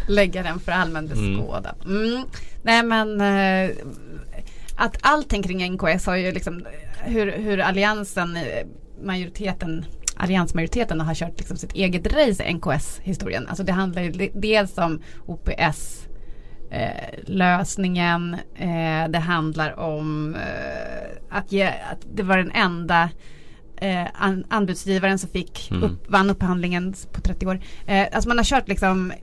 [0.07, 1.75] Lägga den för allmän beskådan.
[1.85, 2.23] Mm.
[2.63, 3.69] Nej men eh,
[4.77, 6.65] att allting kring NKS har ju liksom
[7.03, 8.37] hur, hur alliansen,
[9.03, 13.47] majoriteten alliansmajoriteten har kört liksom sitt eget race i NKS-historien.
[13.47, 16.07] Alltså det handlar ju de- dels om OPS
[16.71, 18.33] eh, lösningen.
[18.55, 23.09] Eh, det handlar om eh, att, ge, att det var den enda
[23.77, 25.83] eh, an, anbudsgivaren som fick Mm.
[25.83, 27.59] upp, vann upphandlingen på 30 år.
[27.87, 29.13] Eh, alltså man har kört liksom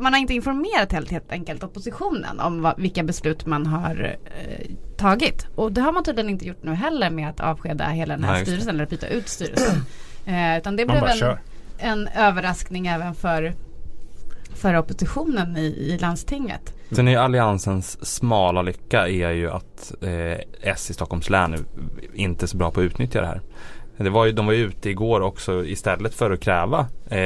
[0.00, 4.70] man har inte informerat helt, helt enkelt oppositionen om vad, vilka beslut man har eh,
[4.96, 5.46] tagit.
[5.54, 8.32] Och det har man tydligen inte gjort nu heller med att avskeda hela den här
[8.32, 9.76] Nej, styrelsen eller byta ut styrelsen.
[10.26, 11.40] Eh, utan det Man blev en, kör.
[11.78, 13.54] en överraskning även för,
[14.54, 16.74] för oppositionen i, i landstinget.
[16.90, 21.60] Sen är ju alliansens smala lycka är ju att eh, S i Stockholms län är
[22.14, 23.40] inte är så bra på att utnyttja det här.
[24.04, 27.18] Det var ju, de var ju ute igår också istället för att kräva eh,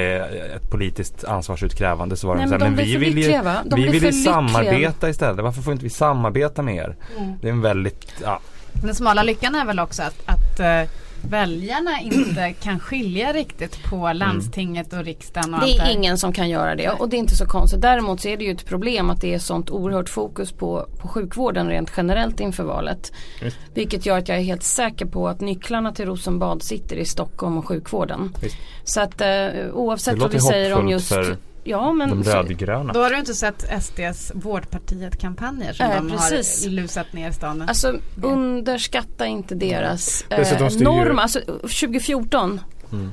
[0.56, 3.42] ett politiskt ansvarsutkrävande så var Nej, de så men här, de men vi vill ju,
[3.76, 4.12] vi vill ju lyckliga.
[4.12, 5.44] samarbeta istället.
[5.44, 6.96] Varför får inte vi samarbeta med er?
[7.18, 7.32] Mm.
[7.40, 8.40] Det är en väldigt, ja,
[8.72, 10.82] Den smala lyckan är väl också att, att eh,
[11.24, 16.48] väljarna inte kan skilja riktigt på landstinget och riksdagen och Det är ingen som kan
[16.48, 17.80] göra det och det är inte så konstigt.
[17.80, 21.08] Däremot så är det ju ett problem att det är sånt oerhört fokus på, på
[21.08, 23.12] sjukvården rent generellt inför valet.
[23.42, 23.56] Visst.
[23.74, 27.58] Vilket gör att jag är helt säker på att nycklarna till Rosenbad sitter i Stockholm
[27.58, 28.32] och sjukvården.
[28.42, 28.56] Visst.
[28.84, 29.26] Så att eh,
[29.72, 31.36] oavsett vad vi säger om just för
[31.66, 32.92] Ja men de rödgröna.
[32.92, 36.64] Då har du inte sett SDs Vårdpartiet-kampanjer som Eh, de precis.
[36.64, 37.62] har lusat ner stan.
[37.62, 41.18] Alltså underskatta inte deras Dessutom eh, norm.
[41.18, 42.60] Alltså 2014
[42.92, 43.10] Mm.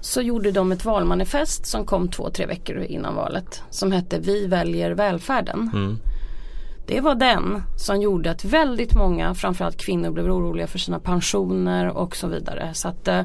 [0.00, 3.62] så gjorde de ett valmanifest som kom två, tre veckor innan valet.
[3.70, 5.70] Som hette Vi väljer välfärden.
[5.74, 5.98] Mm.
[6.86, 11.88] Det var den som gjorde att väldigt många, framförallt kvinnor, blev oroliga för sina pensioner
[11.88, 12.70] och så vidare.
[12.74, 13.22] Så att eh,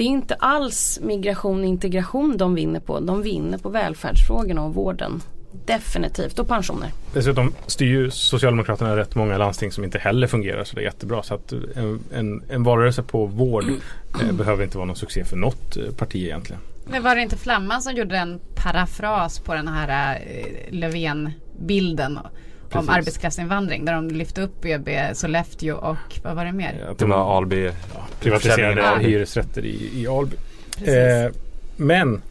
[0.00, 3.00] det är inte alls migration och integration de vinner på.
[3.00, 5.22] De vinner på välfärdsfrågorna och vården.
[5.66, 6.88] Definitivt och pensioner.
[7.14, 11.22] Dessutom styr ju Socialdemokraterna rätt många landsting som inte heller fungerar så det är jättebra.
[11.22, 13.64] Så att en, en, en valrörelse på vård
[14.22, 16.62] eh, behöver inte vara någon succé för något eh, parti egentligen.
[16.84, 20.72] Men var det inte Flamman som gjorde en parafras på den här eh,
[22.70, 22.96] Löfven-bilden om Precis.
[22.98, 26.86] arbetskraftsinvandring där de lyfte upp BB, Sollefteå och vad var det mer?
[26.90, 27.70] Att Det de var Alby.
[28.20, 30.36] privatiserade försäljningen av- hyresrätter i, i Alby.
[30.78, 30.94] Precis.
[30.94, 31.30] Eh,
[31.76, 32.22] men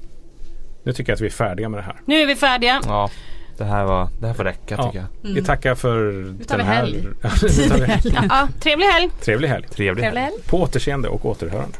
[0.83, 1.95] nu tycker jag att vi är färdiga med det här.
[2.05, 2.81] Nu är vi färdiga.
[2.85, 3.09] Ja,
[3.57, 4.83] det här, var, det här får räcka Ja.
[4.91, 5.33] tycker jag.
[5.33, 6.11] Vi tackar för
[6.47, 6.75] tar den vi här.
[6.81, 7.07] helg.
[7.21, 8.01] Ja, nu tar vi helg.
[8.29, 9.09] Ja, trevlig helg.
[9.21, 9.67] Trevlig helg.
[9.67, 10.19] Trevlig helg.
[10.45, 11.77] På återseende och återhörande.